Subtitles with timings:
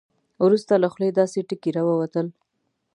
[0.45, 2.27] وروسته له خولې داسې ټکي راووتل.